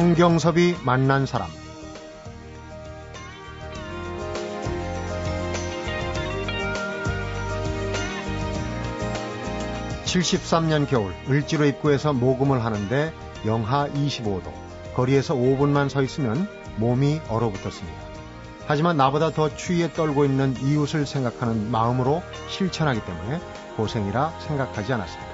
[0.00, 1.50] 성경섭이 만난 사람.
[10.06, 13.12] 73년 겨울 을지로 입구에서 모금을 하는데
[13.44, 14.44] 영하 25도
[14.94, 17.98] 거리에서 5분만 서 있으면 몸이 얼어붙었습니다.
[18.66, 23.38] 하지만 나보다 더 추위에 떨고 있는 이웃을 생각하는 마음으로 실천하기 때문에
[23.76, 25.32] 고생이라 생각하지 않았습니다.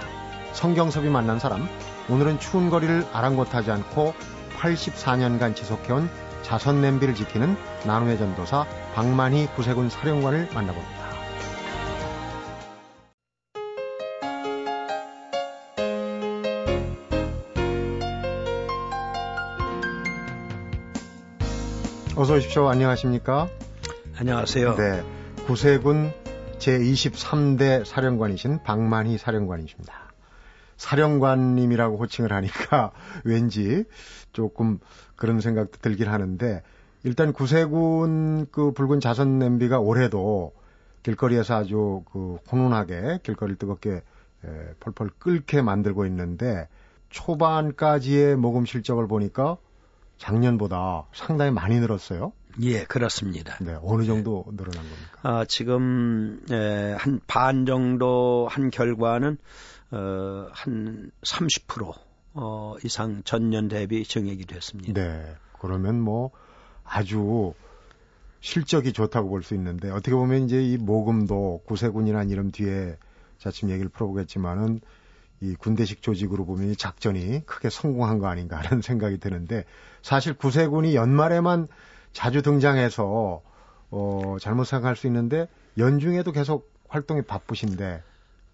[0.54, 1.68] 성경섭이 만난 사람
[2.08, 4.14] 오늘은 추운 거리를 아랑곳하지 않고
[4.56, 6.08] 84년간 지속해온
[6.42, 7.56] 자선 냄비를 지키는
[7.86, 11.06] 나눔의 전도사 박만희 구세군 사령관을 만나봅니다.
[22.16, 22.66] 어서 오십시오.
[22.68, 23.48] 안녕하십니까?
[24.16, 24.76] 안녕하세요.
[24.76, 25.04] 네.
[25.46, 26.12] 구세군
[26.58, 30.05] 제23대 사령관이신 박만희 사령관이십니다.
[30.76, 32.92] 사령관님이라고 호칭을 하니까
[33.24, 33.84] 왠지
[34.32, 34.78] 조금
[35.16, 36.62] 그런 생각도 들긴 하는데
[37.04, 40.52] 일단 구세군 그 붉은 자선 냄비가 올해도
[41.02, 44.02] 길거리에서 아주 그 훈훈하게 길거리를 뜨겁게
[44.44, 44.48] 에,
[44.80, 46.68] 펄펄 끓게 만들고 있는데
[47.10, 49.56] 초반까지의 모금 실적을 보니까
[50.18, 52.32] 작년보다 상당히 많이 늘었어요.
[52.62, 53.56] 예, 그렇습니다.
[53.60, 55.18] 네, 어느 정도 늘어난 겁니까?
[55.22, 59.36] 아, 지금 한 반 정도 한 결과는
[59.90, 61.92] 어, 한 30%
[62.34, 64.92] 어, 이상 전년 대비 증액이 됐습니다.
[64.92, 66.30] 네, 그러면 뭐
[66.84, 67.54] 아주
[68.40, 72.96] 실적이 좋다고 볼 수 있는데 어떻게 보면 이제 이 모금도 구세군이라는 이름 뒤에
[73.38, 74.80] 자칫 얘기를 풀어보겠지만은
[75.40, 79.64] 이 군대식 조직으로 보면 이 작전이 크게 성공한 거 아닌가 하는 생각이 드는데
[80.02, 81.68] 사실 구세군이 연말에만
[82.12, 83.42] 자주 등장해서
[83.90, 88.02] 어 잘못 생각할 수 있는데 연중에도 계속 활동이 바쁘신데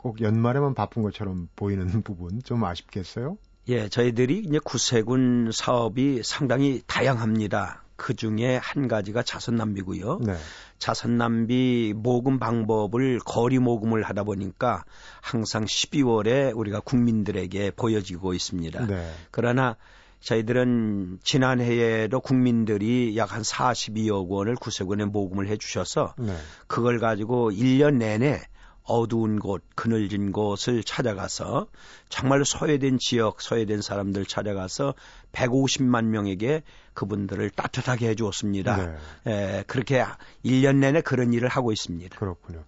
[0.03, 3.39] 꼭 연말에만 바쁜 것처럼 보이는 부분 좀 아쉽겠어요?
[3.68, 7.85] 예, 저희들이 이제 구세군 사업이 상당히 다양합니다.
[7.95, 10.18] 그 중에 한 가지가 자선 낭비고요.
[10.24, 10.35] 네.
[10.79, 14.83] 자선 낭비 모금 방법을 거리 모금을 하다 보니까
[15.20, 18.86] 항상 12월에 우리가 국민들에게 보여지고 있습니다.
[18.86, 19.08] 네.
[19.30, 19.77] 그러나
[20.19, 26.34] 저희들은 지난해에도 국민들이 약 한 42억 원을 구세군에 모금을 해 주셔서 네.
[26.67, 28.40] 그걸 가지고 1년 내내
[28.85, 31.69] 어두운 곳, 그늘진 곳을 찾아가서
[32.09, 34.95] 정말 소외된 지역, 소외된 사람들 찾아가서
[35.33, 36.63] 150만 명에게
[36.95, 38.97] 그분들을 따뜻하게 해 주었습니다.
[39.25, 39.31] 네.
[39.31, 40.05] 에, 그렇게
[40.45, 42.19] 1년 내내 그런 일을 하고 있습니다.
[42.19, 42.65] 그렇군요.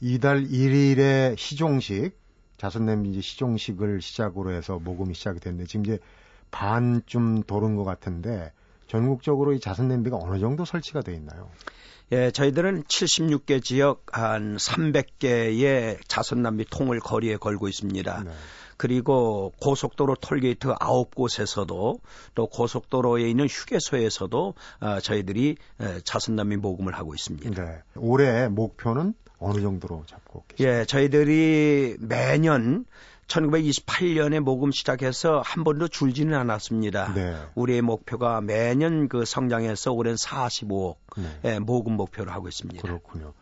[0.00, 2.16] 이달 1일에 시종식,
[2.58, 5.98] 자선냄비 시종식을 시작으로 해서 모금이 시작이 됐는데 지금 이제
[6.52, 8.52] 반쯤 도는 것 같은데
[8.86, 11.50] 전국적으로 이 자선냄비가 어느 정도 설치가 돼 있나요?
[12.12, 18.24] 예, 저희들은 76개 지역 한 300개의 자선남비 통을 거리에 걸고 있습니다.
[18.24, 18.30] 네.
[18.76, 22.00] 그리고 고속도로 톨게이트 9곳에서도
[22.34, 25.56] 또 고속도로에 있는 휴게소에서도 어, 저희들이
[26.04, 27.64] 자선남비 모금을 하고 있습니다.
[27.64, 27.78] 네.
[27.96, 30.80] 올해 목표는 어느 정도로 잡고 계십니까?
[30.80, 32.84] 예, 저희들이 매년
[33.32, 37.14] 1928년에 모금 시작해서 한 번도 줄지는 않았습니다.
[37.14, 37.36] 네.
[37.54, 41.40] 우리의 목표가 매년 그 성장해서 올해는 45억 네.
[41.44, 42.82] 예, 모금 목표로 하고 있습니다.
[42.82, 43.32] 그렇군요.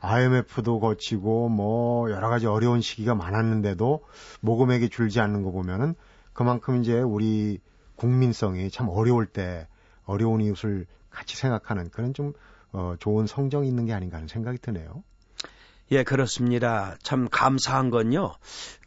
[0.00, 4.04] IMF도 거치고 뭐 여러 가지 어려운 시기가 많았는데도
[4.40, 5.94] 모금액이 줄지 않는 거 보면은
[6.32, 7.60] 그만큼 이제 우리
[7.94, 9.68] 국민성이 참 어려울 때
[10.04, 12.32] 어려운 이웃을 같이 생각하는 그런 좀
[12.72, 15.04] 어, 좋은 성정이 있는 게 아닌가 하는 생각이 드네요.
[15.90, 16.96] 예, 그렇습니다.
[17.02, 18.34] 참 감사한 건요.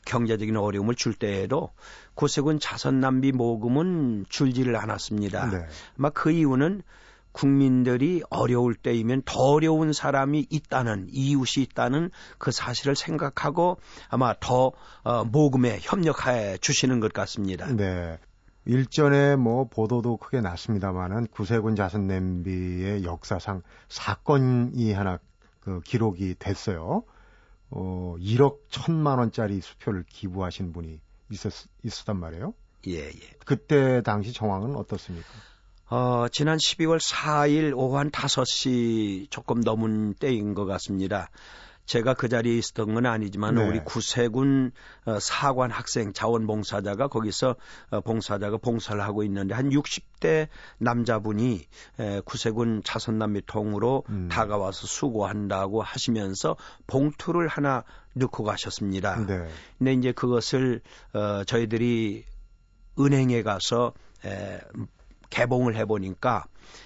[0.06, 1.72] 경제적인 어려움을 줄 때에도
[2.14, 5.50] 고세군 자선 낭비 모금은 줄지를 않았습니다.
[5.50, 5.66] 네.
[5.98, 6.84] 아마 그 이유는
[7.32, 13.78] 국민들이 어려울 때이면 더 어려운 사람이 있다는 이웃이 있다는 그 사실을 생각하고
[14.10, 14.72] 아마 더
[15.04, 17.68] 어, 모금에 협력해 주시는 것 같습니다.
[17.68, 18.18] 네.
[18.64, 25.20] 일전에 뭐 보도도 크게 났습니다만은 구세군 자선 냄비의 역사상 사건이 하나
[25.66, 27.04] 그 기록이 됐어요.
[27.72, 31.02] 어, 1억 1천만 원짜리 수표를 기부하신 분이
[31.32, 31.52] 있었,
[31.84, 32.54] 있었단 말이에요.
[32.88, 33.34] 예, 예.
[33.46, 35.28] 그때 당시 정황은 어떻습니까?
[35.90, 41.32] 어, 지난 12월 4일 오후 한 5시 조금 넘은 때인 것 같습니다.
[41.86, 43.68] 제가 그 자리에 있었던 건 아니지만 네.
[43.68, 44.72] 우리 구세군
[45.06, 47.56] 어, 사관 학생 자원봉사자가 거기서
[47.92, 50.48] 어, 봉사자가 봉사를 하고 있는데 한 60대
[50.80, 51.66] 남자분이
[52.26, 54.28] 구세군 자선남미 통으로 음.
[54.32, 56.56] 다가와서 수고한다고 하시면서
[56.88, 57.84] 봉투를 하나
[58.14, 59.26] 넣고 가셨습니다.
[59.26, 59.48] 네.
[59.78, 60.82] 근데 이제 그것을
[61.14, 62.26] 어, 저희들이
[63.00, 63.94] 은행에 가서
[64.26, 64.60] 에,
[65.30, 66.46] 개봉을 해보니까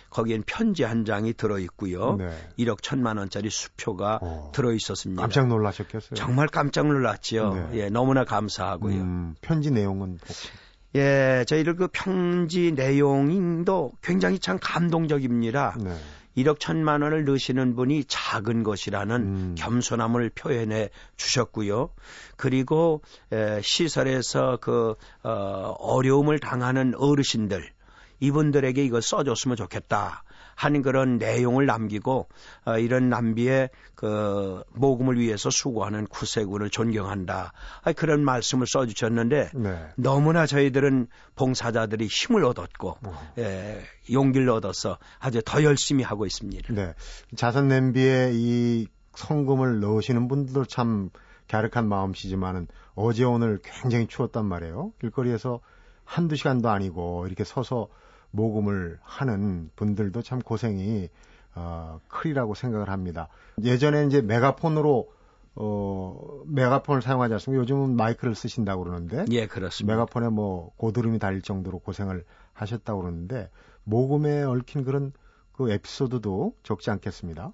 [0.10, 2.16] 거기엔 편지 한 장이 들어 있고요.
[2.18, 2.30] 네.
[2.58, 5.22] 1억 천만 원짜리 수표가 어, 들어 있었습니다.
[5.22, 6.16] 깜짝 놀라셨겠어요.
[6.16, 7.54] 정말 깜짝 놀랐지요.
[7.54, 7.70] 네.
[7.74, 8.96] 예, 너무나 감사하고요.
[8.96, 10.50] 음, 편지 내용은 혹시
[10.96, 15.78] 예, 저희들 그 평지 내용도 굉장히 참 감동적입니다.
[15.80, 15.96] 네.
[16.38, 19.56] 1억 천만 원을 넣으시는 분이 작은 것이라는 음.
[19.58, 21.90] 겸손함을 표현해 주셨고요.
[22.38, 23.02] 그리고
[23.32, 27.70] 에, 시설에서 그 어, 어려움을 당하는 어르신들
[28.20, 30.24] 이분들에게 이걸 써줬으면 좋겠다.
[30.60, 32.28] 하는 그런 내용을 남기고
[32.66, 37.54] 어, 이런 남비의 그 모금을 위해서 수고하는 구세군을 존경한다.
[37.82, 39.88] 아, 그런 말씀을 써주셨는데 네.
[39.96, 43.34] 너무나 저희들은 봉사자들이 힘을 얻었고 어.
[43.38, 43.82] 예,
[44.12, 46.74] 용기를 얻어서 아주 더 열심히 하고 있습니다.
[46.74, 46.94] 네.
[47.38, 51.10] 자선 냄비에 이 성금을 넣으시는 분들도 참
[51.48, 54.92] 갸륵한 마음씨지만은 어제 오늘 굉장히 추웠단 말이에요.
[55.00, 55.62] 길거리에서
[56.10, 57.88] 한두 시간도 아니고 이렇게 서서
[58.32, 61.08] 모금을 하는 분들도 참 고생이
[61.54, 63.28] 어, 크리라고 생각을 합니다.
[63.64, 65.12] 예전에 이제 메가폰으로
[65.56, 67.62] 어, 메가폰을 사용하지 않습니까?
[67.62, 69.26] 요즘은 마이크를 쓰신다고 그러는데.
[69.30, 69.94] 예, 그렇습니다.
[69.94, 73.52] 메가폰에 뭐 고드름이 달릴 정도로 고생을 하셨다고 그러는데
[73.84, 75.14] 모금에 얽힌 그런
[75.52, 77.52] 그 에피소드도 적지 않겠습니다.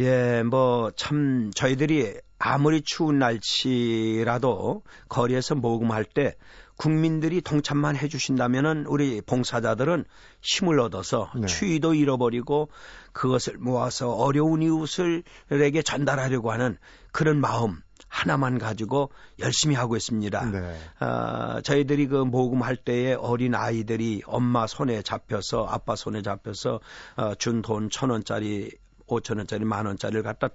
[0.00, 6.36] 예, 뭐 참 저희들이 아무리 추운 날씨라도 거리에서 모금할 때
[6.76, 10.04] 국민들이 동참만 해주신다면은 우리 봉사자들은
[10.42, 11.46] 힘을 얻어서 네.
[11.46, 12.68] 추위도 잃어버리고
[13.12, 16.76] 그것을 모아서 어려운 이웃을에게 전달하려고 하는
[17.12, 20.44] 그런 마음 하나만 가지고 열심히 하고 있습니다.
[20.50, 20.76] 네.
[21.00, 26.80] 어, 저희들이 그 모금할 때에 어린 아이들이 엄마 손에 잡혀서 아빠 손에 잡혀서
[27.16, 28.70] 어, 준 돈 천 원짜리
[29.08, 30.48] 5천 원짜리 만 원짜리를 갖다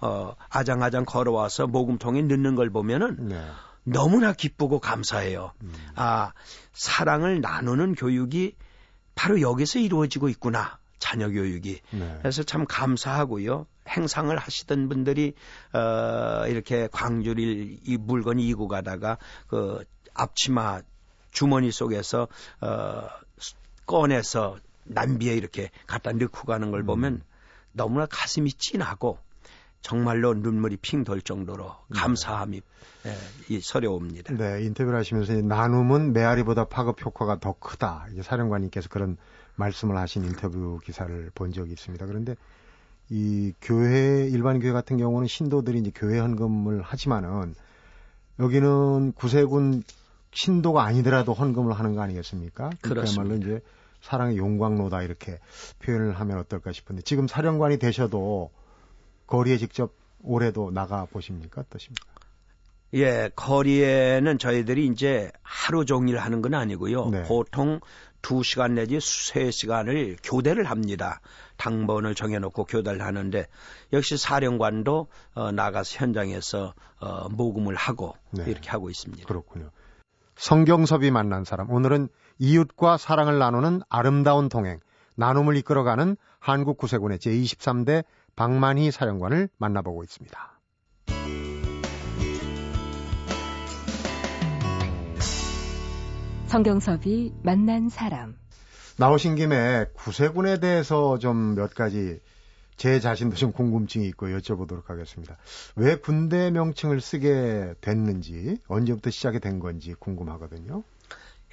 [0.00, 3.40] 어, 아장아장 걸어와서 모금통에 넣는 걸 보면은 네.
[3.84, 5.52] 너무나 기쁘고 감사해요.
[5.62, 5.72] 음.
[5.94, 6.32] 아,
[6.72, 8.56] 사랑을 나누는 교육이
[9.14, 10.78] 바로 여기서 이루어지고 있구나.
[10.98, 11.80] 자녀 교육이.
[11.90, 12.18] 네.
[12.20, 13.66] 그래서 참 감사하고요.
[13.86, 15.34] 행상을 하시던 분들이
[15.74, 19.84] 어 이렇게 광주를 이 물건이 이고 가다가 그
[20.14, 20.80] 앞치마
[21.30, 22.28] 주머니 속에서
[22.62, 23.08] 어
[23.84, 26.86] 꺼내서 남비에 이렇게 갖다 넣고 가는 걸 음.
[26.86, 27.22] 보면 음.
[27.72, 29.18] 너무나 가슴이 찐하고
[29.84, 32.00] 정말로 눈물이 핑 돌 정도로 네.
[32.00, 32.62] 감사함이
[33.02, 33.14] 네.
[33.50, 34.34] 예, 서려옵니다.
[34.34, 38.06] 네, 인터뷰를 하시면서 나눔은 메아리보다 파급 효과가 더 크다.
[38.10, 39.18] 이제 사령관님께서 그런
[39.56, 42.06] 말씀을 하신 인터뷰 기사를 본 적이 있습니다.
[42.06, 42.34] 그런데
[43.10, 47.54] 이 교회 일반 교회 같은 경우는 신도들이 이제 교회 헌금을 하지만은
[48.38, 49.84] 여기는 구세군
[50.32, 52.70] 신도가 아니더라도 헌금을 하는 거 아니겠습니까?
[52.80, 53.34] 그렇습니다.
[53.34, 53.60] 이제
[54.00, 55.40] 사랑의 용광로다 이렇게
[55.80, 58.50] 표현을 하면 어떨까 싶은데 지금 사령관이 되셔도
[59.26, 59.92] 거리에 직접
[60.22, 61.62] 올해도 나가 보십니까?
[61.62, 62.14] 어떠십니까?
[62.94, 67.08] 예, 거리에는 저희들이 이제 하루 종일 하는 건 아니고요.
[67.10, 67.22] 네.
[67.24, 67.80] 보통
[68.22, 71.20] 2시간 내지 3시간을 교대를 합니다.
[71.56, 73.46] 당번을 정해놓고 교대를 하는데
[73.92, 78.44] 역시 사령관도 어, 나가서 현장에서 어, 모금을 하고 네.
[78.46, 79.26] 이렇게 하고 있습니다.
[79.26, 79.70] 그렇군요.
[80.36, 84.80] 성경섭이 만난 사람 오늘은 이웃과 사랑을 나누는 아름다운 동행
[85.16, 88.04] 나눔을 이끌어가는 한국 구세군의 제23대
[88.36, 90.60] 박만희 사령관을 만나보고 있습니다.
[96.46, 98.36] 성경섭이 만난 사람.
[98.96, 102.20] 나오신 김에 구세군에 대해서 좀 몇 가지
[102.76, 105.36] 제 자신도 좀 궁금증이 있고 여쭤보도록 하겠습니다.
[105.76, 110.82] 왜 군대 명칭을 쓰게 됐는지, 언제부터 시작이 된 건지 궁금하거든요.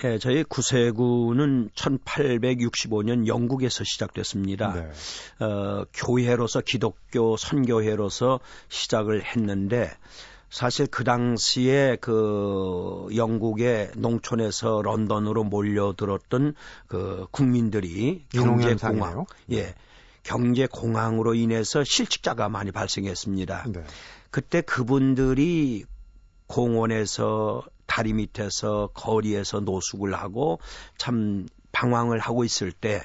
[0.03, 4.73] 예, 저희 구세군은 1865년 영국에서 시작됐습니다.
[4.73, 5.45] 네.
[5.45, 8.39] 어, 교회로서 기독교 선교회로서
[8.69, 9.91] 시작을 했는데
[10.49, 16.55] 사실 그 당시에 그 영국의 농촌에서 런던으로 몰려들었던
[16.87, 19.75] 그 국민들이 경제 공황, 예,
[20.23, 23.65] 경제 공황으로 인해서 실직자가 많이 발생했습니다.
[23.71, 23.83] 네.
[24.29, 25.85] 그때 그분들이
[26.47, 30.61] 공원에서 다리 밑에서 거리에서 노숙을 하고
[30.97, 33.01] 참 방황을 하고 있을 때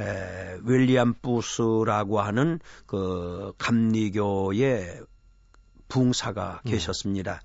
[0.00, 5.00] 에, 윌리엄 부스라고 하는 그 감리교의
[5.86, 6.70] 붕사가 음.
[6.70, 7.40] 계셨습니다.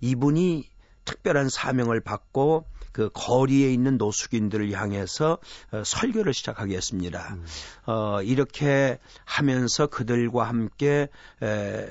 [0.00, 0.70] 이분이
[1.04, 5.38] 특별한 사명을 받고 그 거리에 있는 노숙인들을 향해서
[5.72, 7.34] 어, 설교를 시작하게 했습니다.
[7.34, 7.46] 음.
[7.86, 11.08] 어, 이렇게 하면서 그들과 함께
[11.42, 11.88] 에,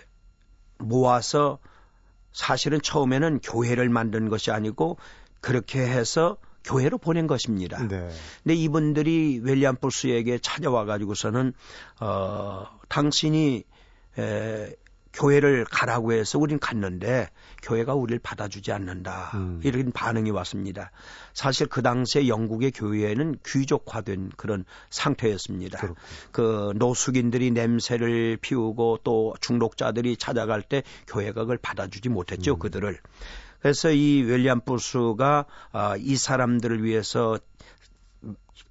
[0.77, 1.59] 모아서
[2.31, 4.97] 사실은 처음에는 교회를 만든 것이 아니고
[5.41, 7.81] 그렇게 해서 교회로 보낸 것입니다.
[7.87, 8.09] 네.
[8.43, 11.53] 근데 이분들이 웰리엄 불스에게 찾아와 가지고서는
[12.01, 13.63] 어 당신이
[14.17, 14.75] 에
[15.13, 17.29] 교회를 가라고 해서 우린 갔는데
[17.63, 19.31] 교회가 우리를 받아주지 않는다.
[19.33, 19.59] 음.
[19.63, 20.91] 이런 반응이 왔습니다.
[21.33, 25.79] 사실 그 당시에 영국의 교회는 귀족화된 그런 상태였습니다.
[25.79, 26.05] 그렇군요.
[26.31, 32.53] 그 노숙인들이 냄새를 피우고 또 중독자들이 찾아갈 때 교회가 그걸 받아주지 못했죠.
[32.53, 32.59] 음.
[32.59, 32.99] 그들을.
[33.61, 37.37] 그래서 이 웰리엄 부스가 아, 이 사람들을 위해서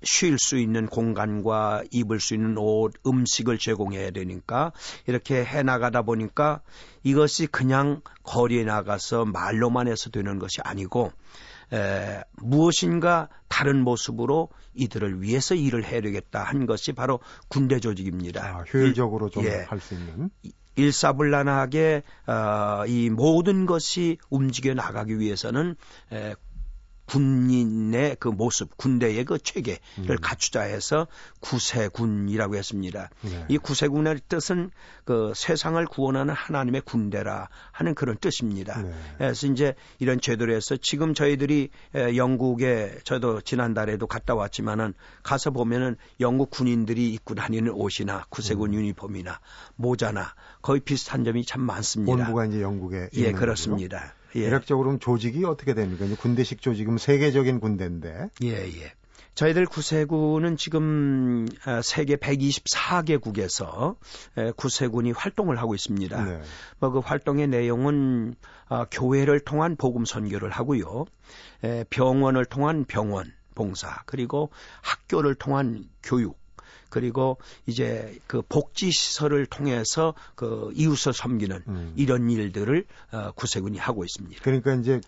[0.02, 4.72] 쉴 수 있는 공간과 입을 수 있는 옷, 음식을 제공해야 되니까
[5.06, 6.60] 이렇게 해 나가다 보니까
[7.02, 11.12] 이것이 그냥 거리에 나가서 말로만 해서 되는 것이 아니고
[11.72, 18.44] 에, 무엇인가 다른 모습으로 이들을 위해서 일을 해야 되겠다 한 것이 바로 군대 조직입니다.
[18.44, 19.98] 아, 효율적으로 좀 할수 예.
[19.98, 20.30] 있는.
[20.76, 25.74] 일사불란하게 어, 이 모든 것이 움직여 나가기 위해서는
[26.12, 26.34] 에,
[27.08, 30.16] 군인의 그 모습, 군대의 그 체계를 음.
[30.20, 31.06] 갖추자 해서
[31.40, 33.08] 구세군이라고 했습니다.
[33.22, 33.46] 네.
[33.48, 34.70] 이 구세군의 뜻은
[35.04, 38.82] 그 세상을 구원하는 하나님의 군대라 하는 그런 뜻입니다.
[38.82, 38.92] 네.
[39.16, 41.70] 그래서 이제 이런 제도를 해서 지금 저희들이
[42.16, 48.74] 영국에 저도 지난달에도 갔다 왔지만은 가서 보면은 영국 군인들이 입고 다니는 옷이나 구세군 음.
[48.74, 49.40] 유니폼이나
[49.76, 52.16] 모자나 거의 비슷한 점이 참 많습니다.
[52.16, 54.14] 본부가 이제 영국에 예 그렇습니다.
[54.35, 54.42] 예.
[54.42, 56.06] 대략적으로 조직이 어떻게 됩니까?
[56.20, 58.28] 군대식 조직은 세계적인 군대인데.
[58.44, 58.92] 예, 예.
[59.35, 63.94] 저희들 구세군은 지금 아, 세계 124개국에서
[64.56, 66.25] 구세군이 활동을 하고 있습니다.
[66.25, 66.40] 네.
[66.80, 68.35] 뭐그 활동의 내용은
[68.68, 71.04] 아, 교회를 통한 복음 선교를 하고요.
[71.88, 74.50] 병원을 통한 병원 봉사 그리고
[74.82, 76.37] 학교를 통한 교육
[76.88, 81.92] 그리고 이제 그 복지 시설을 통해서 그 이웃을 섬기는 음.
[81.97, 84.42] 이런 일들을 어, 구세군이 하고 있습니다.
[84.42, 85.00] 그러니까 이제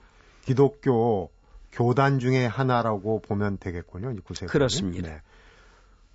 [0.45, 1.31] 기독교
[1.73, 4.15] 교단 중에 하나라고 보면 되겠군요.
[4.25, 4.49] 구세군.
[4.49, 5.09] 그렇습니다.
[5.09, 5.23] 네.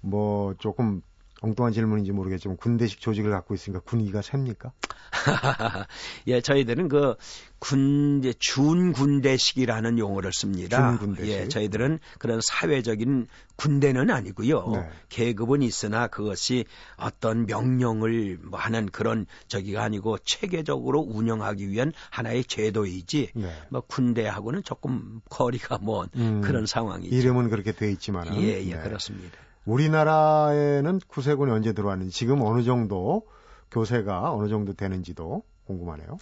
[0.02, 1.02] 뭐 조금
[1.46, 4.72] 엉뚱한 질문인지 모르겠지만 군대식 조직을 갖고 있으니까 군기가 셉니까?
[6.28, 7.16] 예, 저희들은 그
[7.60, 10.90] 군대 준 군대식이라는 용어를 씁니다.
[10.90, 11.32] 준 군대식.
[11.32, 14.72] 예, 저희들은 그런 사회적인 군대는 아니고요.
[14.72, 14.90] 네.
[15.10, 16.66] 계급은 있으나 그것이
[16.98, 23.54] 어떤 명령을 뭐 하는 그런 저기가 아니고 체계적으로 운영하기 위한 하나의 제도이지 네.
[23.70, 27.16] 뭐 군대하고는 조금 거리가 먼 음, 그런 상황이죠.
[27.16, 28.82] 이름은 그렇게 돼 있지만 예, 예, 네.
[28.82, 29.45] 그렇습니다.
[29.66, 33.28] 우리나라에는 구세군이 언제 들어왔는지 지금 어느 정도
[33.72, 36.18] 교세가 어느 정도 되는지도 궁금하네요.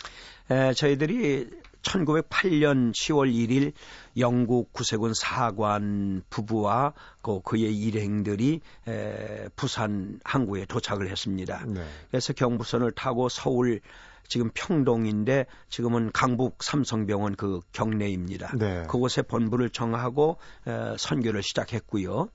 [0.51, 1.49] 에, 저희들이
[1.81, 3.73] 1908년 10월 1일
[4.17, 11.65] 영국 구세군 사관 부부와 그 그의 일행들이 에, 부산 항구에 도착을 했습니다.
[11.67, 11.83] 네.
[12.09, 13.81] 그래서 경부선을 타고 서울
[14.29, 18.55] 지금 평동인데 지금은 강북 삼성병원 그 경내입니다.
[18.57, 18.83] 네.
[18.87, 22.29] 그곳에 본부를 정하고 에, 선교를 시작했고요.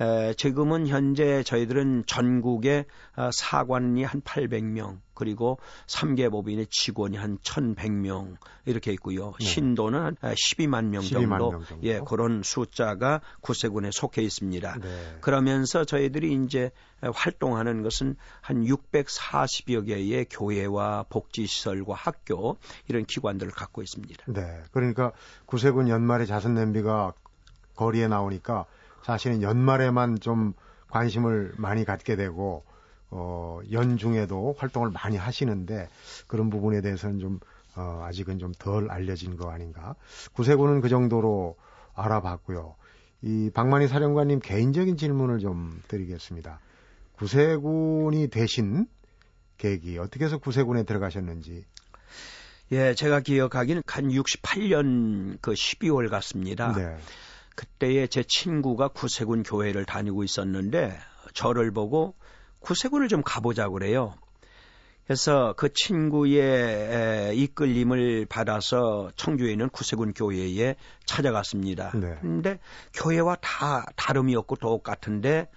[0.00, 8.36] 에, 지금은 현재 저희들은 전국에 어, 사관이 한 800명 그리고 3개 법인의 직원이 한 1,100명
[8.64, 9.34] 이렇게 있고요.
[9.38, 9.44] 네.
[9.44, 14.78] 신도는 한 12만 명 12만 정도, 명 정도, 예 그런 숫자가 구세군에 속해 있습니다.
[14.80, 15.18] 네.
[15.20, 16.70] 그러면서 저희들이 이제
[17.02, 22.56] 활동하는 것은 한 640여 개의 교회와 복지시설과 학교
[22.88, 24.24] 이런 기관들을 갖고 있습니다.
[24.28, 25.12] 네, 그러니까
[25.46, 27.12] 구세군 연말에 자선 냄비가
[27.74, 28.66] 거리에 나오니까
[29.04, 30.52] 사실은 연말에만 좀
[30.90, 32.64] 관심을 많이 갖게 되고
[33.10, 35.88] 어, 연중에도 활동을 많이 하시는데
[36.26, 37.40] 그런 부분에 대해서는 좀
[37.74, 39.94] 어, 아직은 좀 덜 알려진 거 아닌가.
[40.32, 41.56] 구세군은 그 정도로
[41.94, 42.74] 알아봤고요.
[43.22, 46.60] 이 박만희 사령관님 개인적인 질문을 좀 드리겠습니다.
[47.16, 48.86] 구세군이 되신
[49.58, 51.64] 계기 어떻게 해서 구세군에 들어가셨는지.
[52.72, 56.72] 예, 제가 기억하기는 한 68년 그 12월 같습니다.
[56.72, 56.96] 네.
[57.54, 60.98] 그때에 제 친구가 구세군 교회를 다니고 있었는데
[61.34, 62.14] 저를 보고
[62.60, 64.14] 구세군을 좀 가보자 그래요.
[65.04, 71.90] 그래서 그 친구의 이끌림을 받아서 청주에 있는 구세군 교회에 찾아갔습니다.
[71.94, 72.16] 네.
[72.20, 72.58] 근데
[72.94, 75.48] 교회와 다 다름이 없고 똑같은데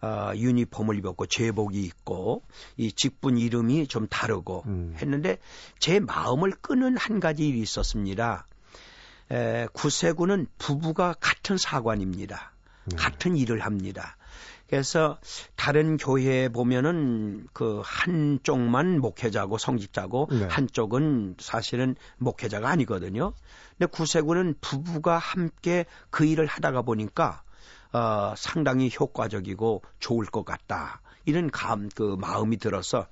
[0.00, 2.42] 어, 유니폼을 입었고 제복이 있고
[2.76, 4.94] 이 직분 이름이 좀 다르고 음.
[4.98, 5.38] 했는데
[5.78, 8.46] 제 마음을 끄는 한 가지 일이 있었습니다.
[9.30, 12.52] 에, 구세군은 부부가 같은 사관입니다.
[12.86, 12.96] 네.
[12.96, 14.16] 같은 일을 합니다.
[14.68, 15.18] 그래서
[15.56, 20.46] 다른 교회에 보면은 그 한쪽만 목회자고 성직자고 네.
[20.46, 23.34] 한쪽은 사실은 목회자가 아니거든요.
[23.78, 27.42] 근데 구세군은 부부가 함께 그 일을 하다가 보니까
[27.92, 31.00] 어, 상당히 효과적이고 좋을 것 같다.
[31.26, 33.06] 이런 감, 그 마음이 들어서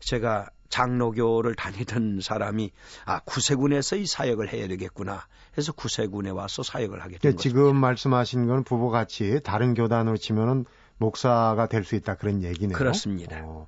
[0.00, 2.72] 제가 장로교를 다니던 사람이
[3.04, 7.42] 아 구세군에서 이 사역을 해야 되겠구나 해서 구세군에 와서 사역을 하게 된 거죠.
[7.42, 10.64] 지금 말씀하신 건 부부 같이 다른 교단으로 치면은
[10.98, 12.76] 목사가 될 수 있다 그런 얘기네요.
[12.76, 13.40] 그렇습니다.
[13.44, 13.66] 어.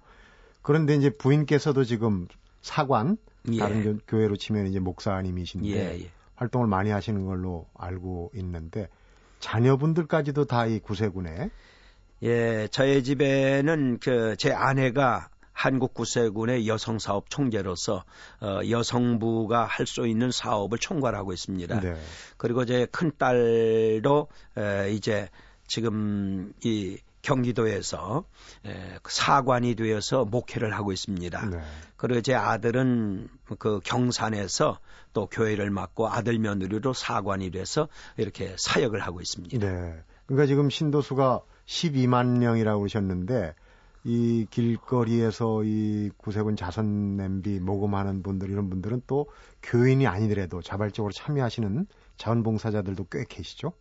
[0.62, 2.28] 그런데 이제 부인께서도 지금
[2.60, 3.16] 사관
[3.50, 3.58] 예.
[3.58, 6.10] 다른 교, 회로 치면 이제 목사님이신데 예, 예.
[6.36, 8.88] 활동을 많이 하시는 걸로 알고 있는데
[9.38, 11.50] 자녀분들까지도 다 이 구세군에
[12.22, 15.30] 예, 저희 집에는 그 제 아내가
[15.62, 18.04] 한국 구세군의 여성 사업 총재로서
[18.40, 21.80] 어, 여성부가 할 수 있는 사업을 총괄하고 있습니다.
[21.80, 21.96] 네.
[22.38, 25.28] 그리고 제 큰 딸도 에, 이제
[25.66, 28.24] 지금 이 경기도에서
[28.64, 31.46] 에, 사관이 되어서 목회를 하고 있습니다.
[31.50, 31.60] 네.
[31.98, 34.78] 그리고 제 아들은 그 경산에서
[35.12, 39.58] 또 교회를 맡고 아들 며느리로 사관이 돼서 이렇게 사역을 하고 있습니다.
[39.58, 40.02] 네.
[40.24, 43.54] 그러니까 지금 신도수가 12만 명이라고 그러셨는데
[44.04, 49.28] 이 길거리에서 이 구세군 자선 냄비 모금하는 분들 이런 분들은 또
[49.62, 53.72] 교인이 아니더라도 자발적으로 참여하시는 자원봉사자들도 꽤 계시죠?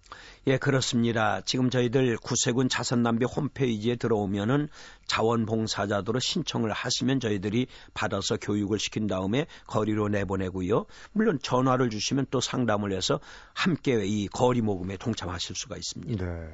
[0.47, 1.41] 예, 그렇습니다.
[1.41, 4.69] 지금 저희들 구세군 자선남비 홈페이지에 들어오면은
[5.07, 10.85] 자원봉사자들로 신청을 하시면 저희들이 받아서 교육을 시킨 다음에 거리로 내보내고요.
[11.11, 13.19] 물론 전화를 주시면 또 상담을 해서
[13.53, 16.25] 함께 이 거리 모금에 동참하실 수가 있습니다.
[16.25, 16.49] 네.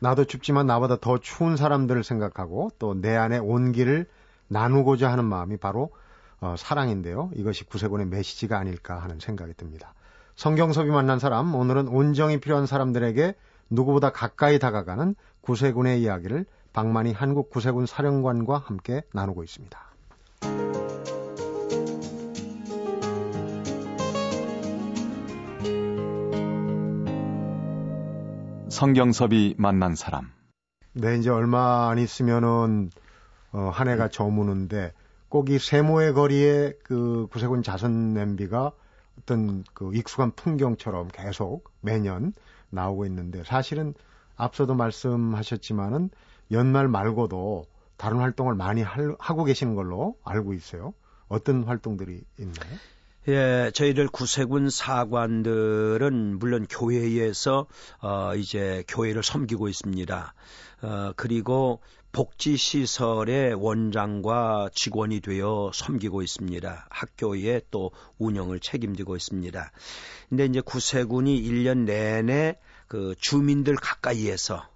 [0.00, 4.06] 나도 춥지만 나보다 더 추운 사람들을 생각하고 또 내 안에 온기를
[4.48, 5.90] 나누고자 하는 마음이 바로
[6.40, 7.30] 어, 사랑인데요.
[7.34, 9.94] 이것이 구세군의 메시지가 아닐까 하는 생각이 듭니다.
[10.36, 13.34] 성경섭이 만난 사람, 오늘은 온정이 필요한 사람들에게
[13.70, 19.87] 누구보다 가까이 다가가는 구세군의 이야기를 박만희 한국 구세군 사령관과 함께 나누고 있습니다.
[28.78, 30.30] 성경섭이 만난 사람.
[30.92, 32.90] 네, 이제 얼마 안 있으면은
[33.50, 34.92] 어, 한 해가 저무는데
[35.28, 38.70] 꼭 이 세모의 거리에 그 구세군 자선 냄비가
[39.18, 42.34] 어떤 그 익숙한 풍경처럼 계속 매년
[42.70, 43.94] 나오고 있는데 사실은
[44.36, 46.10] 앞서도 말씀하셨지만은
[46.52, 47.66] 연말 말고도
[47.96, 50.94] 다른 활동을 많이 할, 하고 계시는 걸로 알고 있어요.
[51.26, 52.78] 어떤 활동들이 있나요?
[53.28, 57.66] 예, 저희들 구세군 사관들은 물론 교회에서
[58.00, 60.34] 어 이제 교회를 섬기고 있습니다.
[60.80, 66.86] 어 그리고 복지 시설의 원장과 직원이 되어 섬기고 있습니다.
[66.88, 69.72] 학교에 또 운영을 책임지고 있습니다.
[70.30, 74.66] 근데 이제 구세군이 1년 내내 그 주민들 가까이에서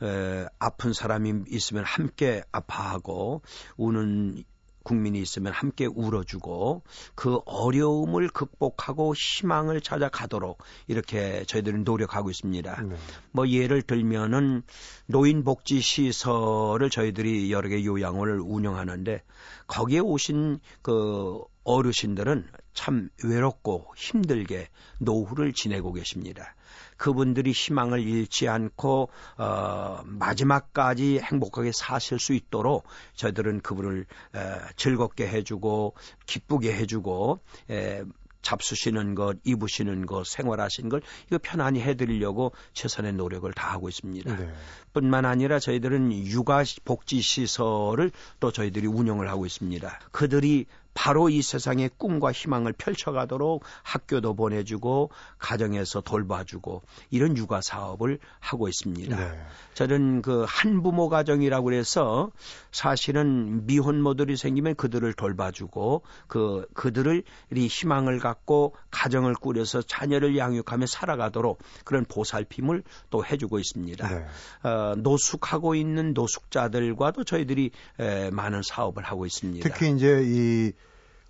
[0.00, 3.42] 에, 아픈 사람이 있으면 함께 아파하고
[3.76, 4.44] 우는
[4.86, 6.84] 국민이 있으면 함께 울어주고
[7.16, 12.82] 그 어려움을 극복하고 희망을 찾아가도록 이렇게 저희들은 노력하고 있습니다.
[12.82, 12.96] 네.
[13.32, 14.62] 뭐 예를 들면은
[15.06, 19.22] 노인 복지 시설을 저희들이 여러 개 요양을 운영하는데
[19.66, 24.68] 거기에 오신 그 어르신들은 참 외롭고 힘들게
[25.00, 26.54] 노후를 지내고 계십니다.
[26.96, 34.38] 그분들이 희망을 잃지 않고 어, 마지막까지 행복하게 사실 수 있도록 저희들은 그분을 에,
[34.76, 35.94] 즐겁게 해주고
[36.26, 38.04] 기쁘게 해주고 에,
[38.46, 44.36] 잡수시는 것, 입으시는 것, 생활하시는 걸 이거 편안히 해드리려고 최선의 노력을 다하고 있습니다.
[44.36, 44.54] 네.
[44.92, 49.98] 뿐만 아니라 저희들은 육아 복지 시설을 또 저희들이 운영을 하고 있습니다.
[50.12, 58.66] 그들이 바로 이 세상의 꿈과 희망을 펼쳐가도록 학교도 보내주고 가정에서 돌봐주고 이런 육아 사업을 하고
[58.66, 59.14] 있습니다.
[59.14, 59.38] 네.
[59.74, 62.30] 저는 그 한부모 가정이라고 해서
[62.72, 67.22] 사실은 미혼모들이 생기면 그들을 돌봐주고 그 그들을
[67.54, 74.08] 이 희망을 갖고 가정을 꾸려서 자녀를 양육하며 살아가도록 그런 보살핌을 또 해주고 있습니다.
[74.08, 74.26] 네.
[74.68, 79.68] 어, 노숙하고 있는 노숙자들과도 저희들이 에, 많은 사업을 하고 있습니다.
[79.68, 80.72] 특히 이제 이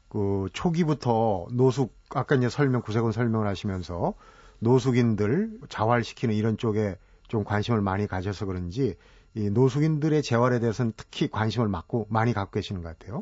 [0.09, 4.14] 그 초기부터 노숙 아까 이제 설명 구세군 설명을 하시면서
[4.61, 6.97] 노숙인들 자활시키는 이런 쪽에
[7.29, 8.95] 좀 관심을 많이 가져서 그런지
[9.35, 13.21] 이 노숙인들의 재활에 대해서는 특히 관심을 갖고 많이 갖고 계시는 것 같아요.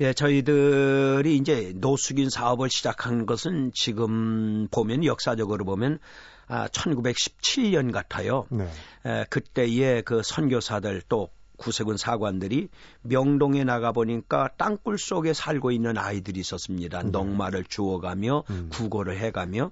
[0.00, 6.00] 예, 저희들이 이제 노숙인 사업을 시작한 것은 지금 보면 역사적으로 보면
[6.48, 8.46] 아, 1917년 같아요.
[8.50, 8.68] 네.
[9.06, 11.28] 에, 그때의 그 선교사들 또
[11.62, 12.68] 구세군 사관들이
[13.02, 17.02] 명동에 나가 보니까 땅굴 속에 살고 있는 아이들이 있었습니다.
[17.02, 17.12] 음.
[17.12, 18.68] 넉마를 주워가며 음.
[18.72, 19.70] 구걸을 해가며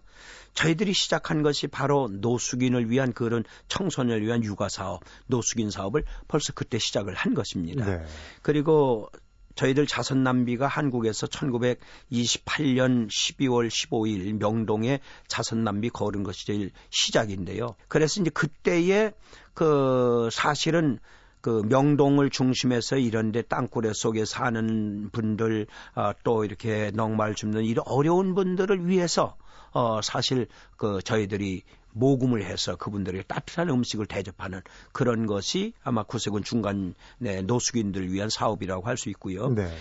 [0.54, 6.78] 저희들이 시작한 것이 바로 노숙인을 위한 그런 청소년을 위한 육아 사업, 노숙인 사업을 벌써 그때
[6.78, 7.84] 시작을 한 것입니다.
[7.84, 8.04] 네.
[8.42, 9.10] 그리고
[9.56, 17.74] 저희들 자선 남비가 한국에서 1928년 12월 15일 명동에 자선 남비 걸은 것이 제일 시작인데요.
[17.88, 19.12] 그래서 이제 그때에
[19.54, 21.00] 그 사실은
[21.40, 28.34] 그 명동을 중심해서 이런데 땅굴에 속에 사는 분들 어, 또 이렇게 넉말 줍는 이런 어려운
[28.34, 29.36] 분들을 위해서
[29.72, 34.60] 어 사실 그 저희들이 모금을 해서 그분들에게 따뜻한 음식을 대접하는
[34.92, 39.48] 그런 것이 아마 구세군 중간 네, 노숙인들을 위한 사업이라고 할 수 있고요.
[39.48, 39.72] 네.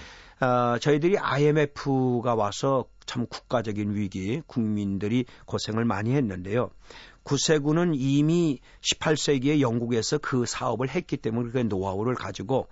[0.41, 6.69] 어, 저희들이 IMF가 와서 참 국가적인 위기, 국민들이 고생을 많이 했는데요.
[7.29, 12.67] 구세군은 이미 18세기에 영국에서 그 사업을 했기 때문에 그 노하우를 가지고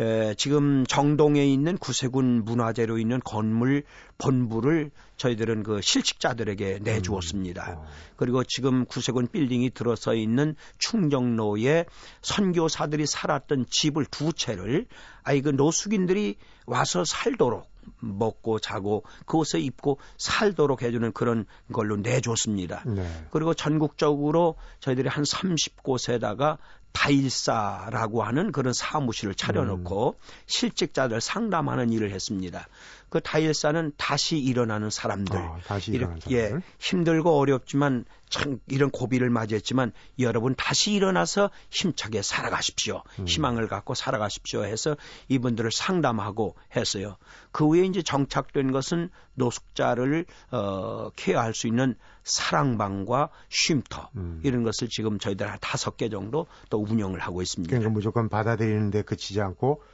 [0.00, 3.82] 에, 지금 정동에 있는 구세군 문화재로 있는 건물
[4.16, 7.72] 본부를 저희들은 그 실직자들에게 내주었습니다.
[7.72, 7.76] 음.
[7.76, 7.86] 어.
[8.16, 11.84] 그리고 지금 구세군 빌딩이 들어서 있는 충정로에
[12.22, 14.86] 선교사들이 살았던 집을 두 채를
[15.24, 17.73] 아이 그 노숙인들이 와서 살도록
[18.04, 22.82] 먹고 자고 그옷을 입고 살도록 해주는 그런 걸로 내줬습니다.
[22.86, 23.26] 네.
[23.30, 26.58] 그리고 전국적으로 저희들이 한 30곳에다가
[26.94, 30.28] 다일사라고 하는 그런 사무실을 차려놓고 음.
[30.46, 32.68] 실직자들 상담하는 일을 했습니다.
[33.14, 35.38] 그 다일사는 다시 일어나는 사람들.
[35.38, 36.36] 아, 다시 일어나는 사람들.
[36.36, 43.04] 예, 힘들고 어렵지만 참 이런 고비를 맞이했지만 여러분 다시 일어나서 힘차게 살아가십시오.
[43.20, 43.24] 음.
[43.28, 44.96] 희망을 갖고 살아가십시오 해서
[45.28, 47.16] 이분들을 상담하고 했어요.
[47.52, 54.40] 그 후에 이제 정착된 것은 노숙자를 어, 케어할 수 있는 사랑방과 쉼터 음.
[54.42, 57.70] 이런 것을 지금 저희들 한 다섯 개 정도 또 운영을 하고 있습니다.
[57.70, 59.84] 그러니까 무조건 받아들이는데 그치지 않고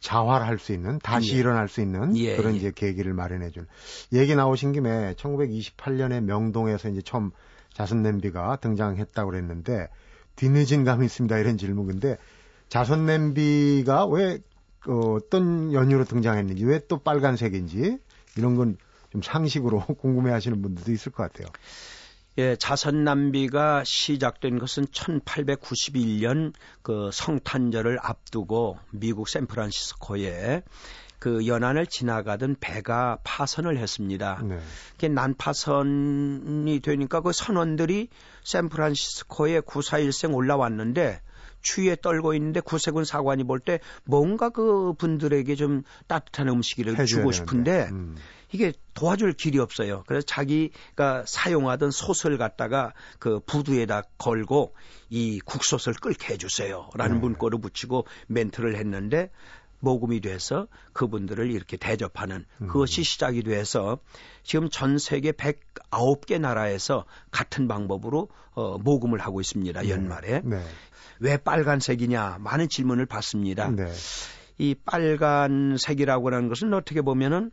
[0.00, 1.38] 자활할 수 있는 다시 예.
[1.38, 2.56] 일어날 수 있는 예, 그런 예.
[2.58, 3.66] 이제 계기를 마련해 준
[4.12, 7.30] 얘기 나오신 김에 1928년에 명동에서 이제 처음
[7.72, 9.88] 자선 냄비가 등장했다고 그랬는데
[10.36, 12.16] 뒤늦은 감이 있습니다 이런 질문인데
[12.68, 14.38] 자선 냄비가 왜
[14.86, 17.98] 어, 어떤 연유로 등장했는지 왜 또 빨간색인지
[18.36, 18.76] 이런 건
[19.10, 21.48] 좀 상식으로 궁금해 하시는 분들도 있을 것 같아요.
[22.40, 30.62] 예, 자선 낭비가 시작된 것은 1891년 그 성탄절을 앞두고 미국 샌프란시스코에
[31.18, 34.40] 그 연안을 지나가던 배가 파선을 했습니다.
[34.42, 34.58] 네.
[34.96, 38.08] 그 난파선이 되니까 그 선원들이
[38.42, 41.20] 샌프란시스코에 941생 올라왔는데
[41.60, 47.90] 추위에 떨고 있는데 구세군 사관이 볼 때 뭔가 그 분들에게 좀 따뜻한 음식을 주고 싶은데
[47.90, 48.16] 음.
[48.52, 50.02] 이게 도와줄 길이 없어요.
[50.06, 54.74] 그래서 자기가 사용하던 솥을 갖다가 그 부두에다 걸고
[55.08, 57.20] 이 국솥을 끓게 해주세요 라는 네.
[57.20, 59.30] 문구를 붙이고 멘트를 했는데
[59.80, 62.66] 모금이 돼서 그분들을 이렇게 대접하는 음.
[62.66, 63.98] 그것이 시작이 돼서
[64.42, 69.80] 지금 전 세계 109개 나라에서 같은 방법으로 어, 모금을 하고 있습니다.
[69.82, 69.90] 네.
[69.90, 70.42] 연말에.
[70.44, 70.62] 네.
[71.18, 73.70] 왜 빨간색이냐 많은 질문을 받습니다.
[73.70, 73.86] 네.
[74.58, 77.50] 이 빨간색이라고 하는 것은 어떻게 보면은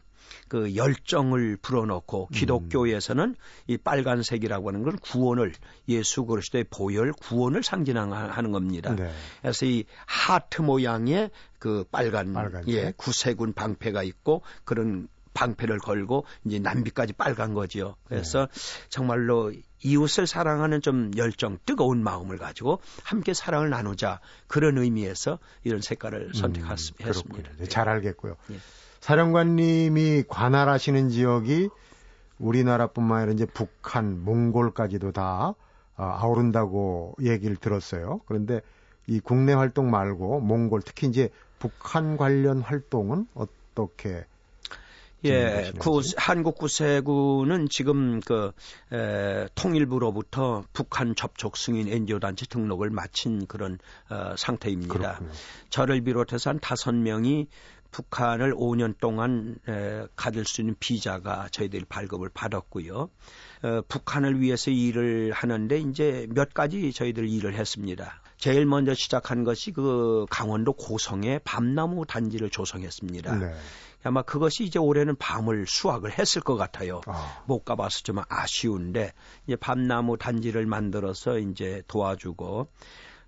[0.47, 2.33] 그 열정을 불어넣고 음.
[2.33, 3.35] 기독교에서는
[3.67, 5.53] 이 빨간색이라고 하는 건 구원을
[5.89, 8.95] 예수 그리스도의 보혈 구원을 상징하는 겁니다.
[8.95, 9.11] 네.
[9.41, 12.73] 그래서 이 하트 모양의 그 빨간 빨간색.
[12.73, 17.95] 예 구세군 방패가 있고 그런 방패를 걸고 이제 남비까지 빨간 거지요.
[18.05, 18.89] 그래서 네.
[18.89, 26.29] 정말로 이웃을 사랑하는 좀 열정, 뜨거운 마음을 가지고 함께 사랑을 나누자 그런 의미에서 이런 색깔을
[26.29, 27.51] 음, 선택했습니다.
[27.51, 28.35] 음, 네, 잘 알겠고요.
[28.51, 28.57] 예.
[28.99, 31.69] 사령관님이 관할하시는 지역이
[32.39, 35.55] 우리나라뿐만 아니라 이제 북한, 몽골까지도 다
[35.97, 38.21] 어, 아우른다고 얘기를 들었어요.
[38.25, 38.61] 그런데
[39.07, 41.29] 이 국내 활동 말고 몽골, 특히 이제
[41.59, 44.25] 북한 관련 활동은 어떻게
[45.25, 48.51] 예, 구, 한국 구세군은 지금 그
[48.93, 53.79] 에, 통일부로부터 북한 접촉 승인 NGO 단체 등록을 마친 그런
[54.09, 54.93] 어, 상태입니다.
[54.93, 55.31] 그렇군요.
[55.69, 57.47] 저를 비롯해서 한 다섯 명이
[57.91, 63.09] 북한을 5년 동안 에, 가질 수 있는 비자가 저희들이 발급을 받았고요.
[63.63, 68.21] 어, 북한을 위해서 일을 하는데 이제 몇 가지 저희들 일을 했습니다.
[68.37, 73.35] 제일 먼저 시작한 것이 그 강원도 고성에 밤나무 단지를 조성했습니다.
[73.37, 73.53] 네.
[74.03, 77.01] 아마 그것이 이제 올해는 밤을 수확을 했을 것 같아요.
[77.07, 77.43] 아.
[77.45, 79.11] 못 가봐서 좀 아쉬운데
[79.47, 82.69] 이제 밤나무 단지를 만들어서 이제 도와주고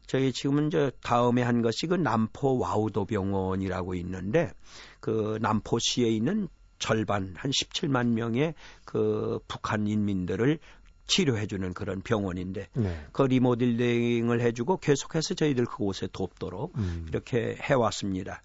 [0.10, 4.52] 저희 지금은 이제 다음에 한 것이 그 남포 와우도 병원이라고 있는데
[5.00, 6.48] 그 남포시에 있는
[6.80, 10.58] 절반 한 17만 명의 그 북한 인민들을
[11.06, 13.06] 치료해주는 그런 병원인데 네.
[13.12, 17.06] 그 리모델링을 해주고 계속해서 저희들 그곳에 돕도록 음.
[17.08, 18.42] 이렇게 해왔습니다.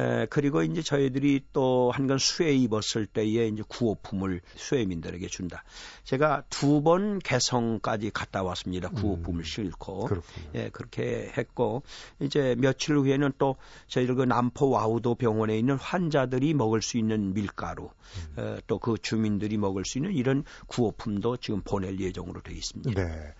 [0.00, 5.62] 에, 그리고 이제 저희들이 또 한 건 수해 입었을 때에 이제 구호품을 수해민들에게 준다.
[6.04, 8.88] 제가 두 번 개성까지 갔다 왔습니다.
[8.88, 9.44] 구호품을 음.
[9.44, 10.08] 싣고
[10.54, 11.82] 예, 그렇게 했고
[12.20, 13.56] 이제 며칠 후에는 또
[13.88, 17.90] 저희들 그 남포 와우도 병원에 있는 환자들이 먹을 수 있는 밀가루
[18.38, 18.58] 음.
[18.66, 22.92] 또그 주민들이 먹을 수 있는 이런 구호품도 지금 보낼 예정으로 되어 있습니다.
[23.02, 23.34] 네.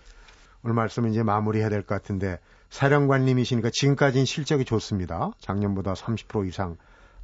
[0.63, 2.37] 오늘 말씀 이제 마무리해야 될 것 같은데
[2.71, 5.31] 사령관님이시니까 지금까지는 실적이 좋습니다.
[5.39, 6.77] 작년보다 30% 이상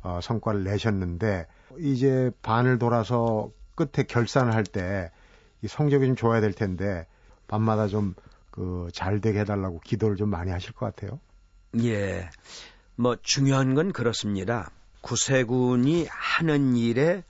[0.03, 1.47] 어, 성과를 내셨는데
[1.79, 5.09] 이제 반을 돌아서 끝에 결산을 할 때
[5.63, 7.07] 이 성적이 좀 좋아야 될 텐데
[7.47, 8.13] 밤마다 좀
[8.51, 11.19] 그 잘 되게 해달라고 기도를 좀 많이 하실 것 같아요.
[11.83, 12.29] 예.
[12.95, 14.71] 뭐 중요한 건 그렇습니다.
[15.01, 17.23] 구세군이 하는 일에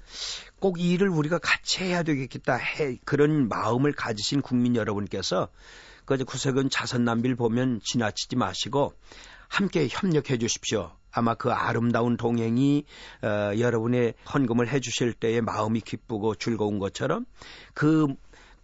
[0.59, 5.49] 꼭 이 일을 우리가 같이 해야 되겠다 해 그런 마음을 가지신 국민 여러분께서
[6.07, 8.93] 그 구세군 자선 낭비를 보면 지나치지 마시고
[9.49, 10.91] 함께 협력해 주십시오.
[11.11, 12.85] 아마 그 아름다운 동행이
[13.23, 17.25] 어, 여러분의 헌금을 해주실 때에 마음이 기쁘고 즐거운 것처럼
[17.73, 18.07] 그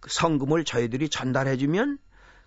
[0.06, 1.98] 성금을 저희들이 전달해주면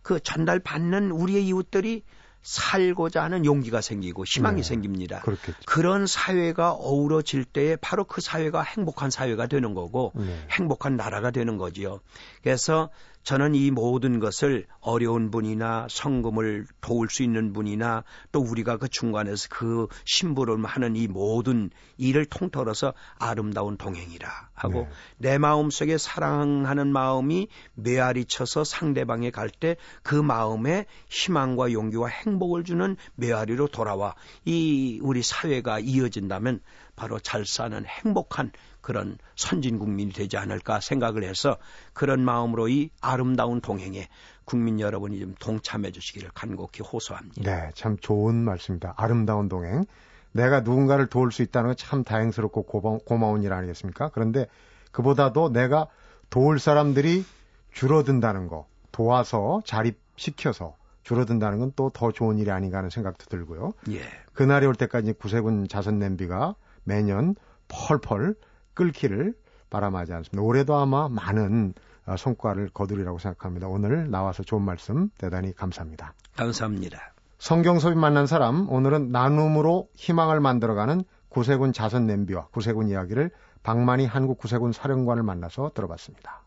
[0.01, 2.03] 그 전달 받는 우리의 이웃들이
[2.41, 5.19] 살고자 하는 용기가 생기고 희망이 네, 생깁니다.
[5.21, 5.57] 그렇겠죠.
[5.65, 10.47] 그런 사회가 어우러질 때에 바로 그 사회가 행복한 사회가 되는 거고 네.
[10.51, 11.99] 행복한 나라가 되는 거지요.
[12.41, 12.89] 그래서
[13.27, 19.49] 저는 이 모든 것을 어려운 분이나 성금을 도울 수 있는 분이나 또 우리가 그 중간에서
[19.49, 24.89] 그 심부름 하는 이 모든 일을 통틀어서 아름다운 동행이라 하고 네.
[25.17, 32.63] 내 마음 속에 사랑하는 마음이 메아리 쳐서 상대방에 갈 때 그 마음에 희망과 용기와 행복을
[32.63, 36.61] 주는 메아리로 돌아와 이 우리 사회가 이어진다면
[36.95, 38.53] 바로 잘 사는 행복한
[38.87, 41.57] 그런 선진 국민이 되지 않을까 생각을 해서
[41.91, 44.07] 그런 마음으로 이 아름다운 동행에
[44.45, 47.41] 국민 여러분이 좀 동참해 주시기를 간곡히 호소합니다.
[47.43, 48.93] 네, 참 좋은 말씀입니다.
[48.95, 49.83] 아름다운 동행.
[50.31, 54.07] 내가 누군가를 도울 수 있다는 건 참 다행스럽고 고마, 고마운 일 아니겠습니까?
[54.13, 54.47] 그런데
[54.93, 55.87] 그보다도 내가
[56.29, 57.25] 도울 사람들이
[57.73, 63.73] 줄어든다는 거, 도와서 자립시켜서 줄어든다는 건 또 더 좋은 일이 아닌가 하는 생각도 들고요.
[63.91, 63.99] 예.
[64.31, 67.35] 그날이 올 때까지 구세군 자선 냄비가 매년
[67.67, 68.35] 펄펄
[68.77, 69.33] 끓기를
[69.69, 70.41] 바람하지 않습니다.
[70.41, 71.73] 올해도 아마 많은
[72.05, 73.67] 어, 성과를 거두리라고 생각합니다.
[73.67, 76.13] 오늘 나와서 좋은 말씀 대단히 감사합니다.
[76.37, 77.13] 감사합니다.
[77.39, 83.31] 성경섭이 만난 사람 오늘은 나눔으로 희망을 만들어가는 구세군 자선 냄비와 구세군 이야기를
[83.63, 86.43] 박만희 한국 구세군 사령관을 만나서 들어봤습니다.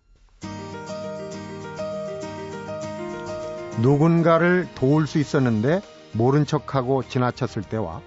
[3.83, 8.01] 누군가를 도울 수 있었는데 모른 척하고 지나쳤을 때와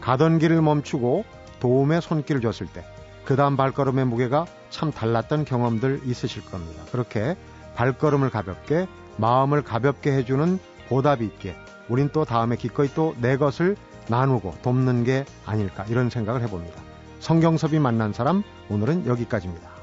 [0.00, 1.24] 가던 길을 멈추고
[1.60, 2.84] 도움의 손길을 줬을 때,
[3.24, 6.82] 그 다음 발걸음의 무게가 참 달랐던 경험들 있으실 겁니다.
[6.92, 7.36] 그렇게
[7.74, 10.58] 발걸음을 가볍게, 마음을 가볍게 해주는
[10.88, 11.56] 보답이 있게,
[11.88, 13.76] 우린 또 다음에 기꺼이 또 내 것을
[14.08, 16.82] 나누고 돕는 게 아닐까, 이런 생각을 해봅니다.
[17.20, 19.73] 성경섭이 만난 사람, 오늘은 여기까지입니다.